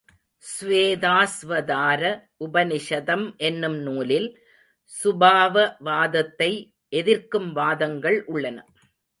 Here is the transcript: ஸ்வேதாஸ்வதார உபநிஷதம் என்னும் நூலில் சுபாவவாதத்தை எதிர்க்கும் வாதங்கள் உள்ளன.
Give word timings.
ஸ்வேதாஸ்வதார 0.43 2.01
உபநிஷதம் 2.39 3.25
என்னும் 3.37 3.77
நூலில் 3.77 4.27
சுபாவவாதத்தை 4.91 6.51
எதிர்க்கும் 6.93 7.49
வாதங்கள் 7.53 8.19
உள்ளன. 8.25 8.57